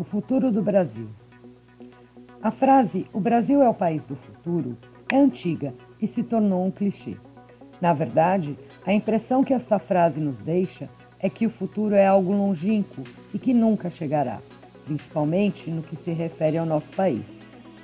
O 0.00 0.04
futuro 0.04 0.52
do 0.52 0.62
Brasil. 0.62 1.08
A 2.40 2.52
frase 2.52 3.06
O 3.12 3.18
Brasil 3.18 3.60
é 3.60 3.68
o 3.68 3.74
país 3.74 4.04
do 4.04 4.14
futuro 4.14 4.78
é 5.10 5.16
antiga 5.16 5.74
e 6.00 6.06
se 6.06 6.22
tornou 6.22 6.64
um 6.64 6.70
clichê. 6.70 7.16
Na 7.80 7.92
verdade, 7.92 8.56
a 8.86 8.92
impressão 8.92 9.42
que 9.42 9.52
esta 9.52 9.80
frase 9.80 10.20
nos 10.20 10.38
deixa 10.38 10.88
é 11.18 11.28
que 11.28 11.44
o 11.44 11.50
futuro 11.50 11.96
é 11.96 12.06
algo 12.06 12.32
longínquo 12.32 13.02
e 13.34 13.40
que 13.40 13.52
nunca 13.52 13.90
chegará, 13.90 14.38
principalmente 14.84 15.68
no 15.68 15.82
que 15.82 15.96
se 15.96 16.12
refere 16.12 16.58
ao 16.58 16.64
nosso 16.64 16.90
país. 16.90 17.26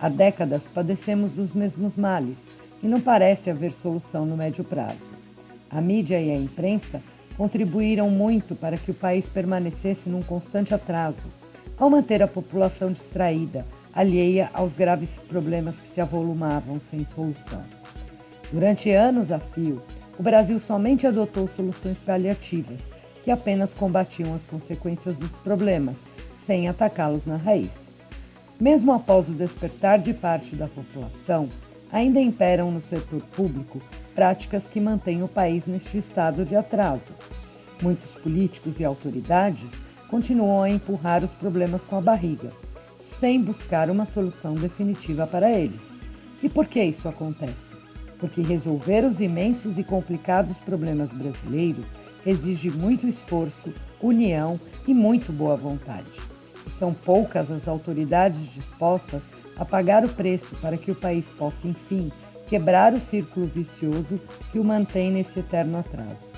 Há 0.00 0.08
décadas 0.08 0.62
padecemos 0.72 1.32
dos 1.32 1.52
mesmos 1.52 1.96
males 1.96 2.38
e 2.80 2.86
não 2.86 3.00
parece 3.00 3.50
haver 3.50 3.72
solução 3.72 4.24
no 4.24 4.36
médio 4.36 4.62
prazo. 4.62 5.02
A 5.68 5.80
mídia 5.80 6.20
e 6.20 6.30
a 6.30 6.36
imprensa 6.36 7.02
contribuíram 7.36 8.08
muito 8.08 8.54
para 8.54 8.76
que 8.76 8.92
o 8.92 8.94
país 8.94 9.26
permanecesse 9.26 10.08
num 10.08 10.22
constante 10.22 10.72
atraso 10.72 11.43
ao 11.78 11.90
manter 11.90 12.22
a 12.22 12.28
população 12.28 12.92
distraída, 12.92 13.66
alheia 13.92 14.50
aos 14.52 14.72
graves 14.72 15.10
problemas 15.28 15.76
que 15.80 15.88
se 15.88 16.00
avolumavam 16.00 16.80
sem 16.90 17.04
solução. 17.04 17.62
Durante 18.52 18.90
anos 18.90 19.32
a 19.32 19.38
fio, 19.38 19.82
o 20.18 20.22
Brasil 20.22 20.60
somente 20.60 21.06
adotou 21.06 21.48
soluções 21.56 21.98
paliativas, 21.98 22.80
que 23.24 23.30
apenas 23.30 23.72
combatiam 23.72 24.34
as 24.34 24.44
consequências 24.44 25.16
dos 25.16 25.30
problemas, 25.42 25.96
sem 26.46 26.68
atacá-los 26.68 27.24
na 27.24 27.36
raiz. 27.36 27.70
Mesmo 28.60 28.92
após 28.92 29.28
o 29.28 29.32
despertar 29.32 29.98
de 29.98 30.14
parte 30.14 30.54
da 30.54 30.68
população, 30.68 31.48
ainda 31.90 32.20
imperam 32.20 32.70
no 32.70 32.82
setor 32.82 33.20
público 33.34 33.80
práticas 34.14 34.68
que 34.68 34.80
mantêm 34.80 35.22
o 35.22 35.28
país 35.28 35.64
neste 35.66 35.98
estado 35.98 36.44
de 36.44 36.54
atraso. 36.54 37.12
Muitos 37.82 38.10
políticos 38.22 38.78
e 38.78 38.84
autoridades 38.84 39.68
continuam 40.08 40.62
a 40.62 40.70
empurrar 40.70 41.24
os 41.24 41.30
problemas 41.32 41.84
com 41.84 41.96
a 41.96 42.00
barriga, 42.00 42.50
sem 43.00 43.40
buscar 43.40 43.90
uma 43.90 44.06
solução 44.06 44.54
definitiva 44.54 45.26
para 45.26 45.50
eles. 45.50 45.80
E 46.42 46.48
por 46.48 46.66
que 46.66 46.82
isso 46.82 47.08
acontece? 47.08 47.74
Porque 48.18 48.42
resolver 48.42 49.04
os 49.04 49.20
imensos 49.20 49.78
e 49.78 49.84
complicados 49.84 50.56
problemas 50.58 51.10
brasileiros 51.10 51.86
exige 52.26 52.70
muito 52.70 53.06
esforço, 53.06 53.72
união 54.00 54.58
e 54.86 54.94
muito 54.94 55.32
boa 55.32 55.56
vontade. 55.56 56.20
E 56.66 56.70
são 56.70 56.94
poucas 56.94 57.50
as 57.50 57.68
autoridades 57.68 58.52
dispostas 58.52 59.22
a 59.56 59.64
pagar 59.64 60.04
o 60.04 60.08
preço 60.08 60.54
para 60.60 60.76
que 60.76 60.90
o 60.90 60.94
país 60.94 61.26
possa, 61.38 61.66
enfim, 61.66 62.10
quebrar 62.46 62.92
o 62.92 63.00
círculo 63.00 63.46
vicioso 63.46 64.20
que 64.50 64.58
o 64.58 64.64
mantém 64.64 65.10
nesse 65.10 65.40
eterno 65.40 65.78
atraso. 65.78 66.34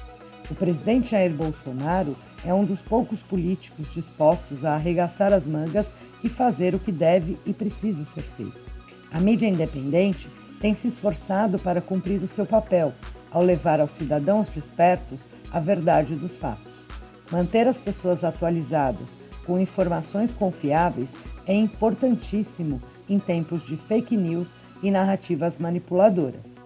O 0.50 0.54
presidente 0.54 1.10
Jair 1.10 1.32
Bolsonaro 1.32 2.16
é 2.46 2.54
um 2.54 2.64
dos 2.64 2.80
poucos 2.80 3.18
políticos 3.20 3.92
dispostos 3.92 4.64
a 4.64 4.74
arregaçar 4.74 5.32
as 5.32 5.44
mangas 5.44 5.86
e 6.22 6.28
fazer 6.28 6.76
o 6.76 6.78
que 6.78 6.92
deve 6.92 7.36
e 7.44 7.52
precisa 7.52 8.04
ser 8.04 8.22
feito. 8.22 8.58
A 9.12 9.18
mídia 9.18 9.48
independente 9.48 10.30
tem 10.60 10.72
se 10.72 10.86
esforçado 10.86 11.58
para 11.58 11.80
cumprir 11.80 12.22
o 12.22 12.28
seu 12.28 12.46
papel 12.46 12.92
ao 13.32 13.42
levar 13.42 13.80
aos 13.80 13.90
cidadãos 13.92 14.48
despertos 14.50 15.20
a 15.52 15.58
verdade 15.58 16.14
dos 16.14 16.36
fatos. 16.36 16.72
Manter 17.30 17.66
as 17.66 17.78
pessoas 17.78 18.22
atualizadas 18.22 19.08
com 19.44 19.58
informações 19.58 20.32
confiáveis 20.32 21.10
é 21.46 21.54
importantíssimo 21.54 22.80
em 23.08 23.18
tempos 23.18 23.66
de 23.66 23.76
fake 23.76 24.16
news 24.16 24.48
e 24.82 24.90
narrativas 24.90 25.58
manipuladoras. 25.58 26.56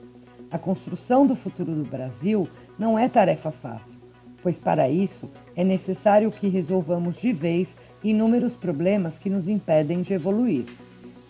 A 0.50 0.58
construção 0.58 1.26
do 1.26 1.34
futuro 1.34 1.72
do 1.72 1.84
Brasil 1.84 2.48
não 2.78 2.98
é 2.98 3.08
tarefa 3.08 3.50
fácil, 3.50 3.99
pois 4.42 4.58
para 4.58 4.88
isso 4.88 5.28
é 5.56 5.64
necessário 5.64 6.30
que 6.30 6.48
resolvamos 6.48 7.20
de 7.20 7.32
vez 7.32 7.74
inúmeros 8.02 8.54
problemas 8.54 9.18
que 9.18 9.30
nos 9.30 9.48
impedem 9.48 10.02
de 10.02 10.14
evoluir. 10.14 10.64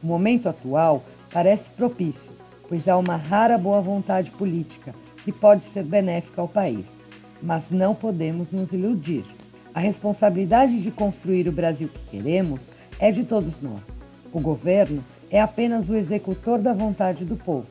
O 0.03 0.07
momento 0.07 0.49
atual 0.49 1.03
parece 1.33 1.69
propício, 1.71 2.31
pois 2.69 2.89
há 2.89 2.97
uma 2.97 3.17
rara 3.17 3.59
boa 3.59 3.81
vontade 3.81 4.31
política 4.31 4.95
que 5.25 5.33
pode 5.33 5.65
ser 5.65 5.85
benéfica 5.85 6.41
ao 6.41 6.49
país, 6.49 6.85
mas 7.43 7.65
não 7.71 7.95
podemos 7.95 8.51
nos 8.51 8.73
iludir. 8.73 9.25
A 9.75 9.81
responsabilidade 9.81 10.81
de 10.81 10.91
construir 10.91 11.49
o 11.49 11.53
Brasil 11.53 11.89
que 11.89 12.17
queremos 12.17 12.61
é 12.99 13.13
de 13.13 13.25
todos 13.25 13.61
nós. 13.61 13.83
O 14.33 14.41
governo 14.41 15.03
é 15.31 15.41
apenas 15.41 15.89
o 15.89 15.95
executor 15.95 16.59
da 16.59 16.73
vontade 16.73 17.25
do 17.25 17.37
povo. 17.37 17.67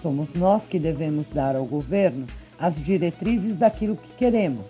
Somos 0.00 0.34
nós 0.34 0.66
que 0.66 0.78
devemos 0.78 1.26
dar 1.28 1.56
ao 1.56 1.64
governo 1.64 2.26
as 2.62 2.76
diretrizes 2.76 3.56
daquilo 3.56 3.96
que 3.96 4.14
queremos 4.14 4.64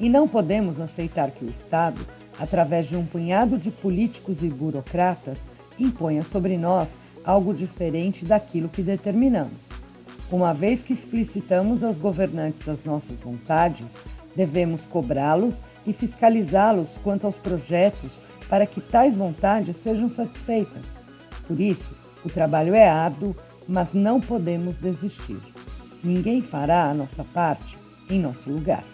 e 0.00 0.08
não 0.08 0.26
podemos 0.26 0.80
aceitar 0.80 1.30
que 1.30 1.44
o 1.44 1.48
Estado, 1.48 2.04
através 2.40 2.88
de 2.88 2.96
um 2.96 3.06
punhado 3.06 3.56
de 3.56 3.70
políticos 3.70 4.42
e 4.42 4.48
burocratas, 4.48 5.38
imponha 5.78 6.24
sobre 6.24 6.58
nós 6.58 6.88
algo 7.24 7.54
diferente 7.54 8.24
daquilo 8.24 8.68
que 8.68 8.82
determinamos. 8.82 9.54
Uma 10.30 10.52
vez 10.52 10.82
que 10.82 10.92
explicitamos 10.92 11.84
aos 11.84 11.96
governantes 11.96 12.68
as 12.68 12.84
nossas 12.84 13.20
vontades, 13.20 13.86
devemos 14.34 14.80
cobrá-los 14.90 15.54
e 15.86 15.92
fiscalizá-los 15.92 16.98
quanto 17.04 17.28
aos 17.28 17.36
projetos 17.36 18.10
para 18.48 18.66
que 18.66 18.80
tais 18.80 19.14
vontades 19.14 19.76
sejam 19.76 20.10
satisfeitas. 20.10 20.82
Por 21.46 21.60
isso, 21.60 21.96
o 22.24 22.28
trabalho 22.28 22.74
é 22.74 22.88
árduo, 22.88 23.36
mas 23.68 23.92
não 23.94 24.20
podemos 24.20 24.74
desistir. 24.76 25.55
Ninguém 26.02 26.42
fará 26.42 26.90
a 26.90 26.94
nossa 26.94 27.24
parte 27.24 27.78
em 28.08 28.20
nosso 28.20 28.50
lugar. 28.50 28.84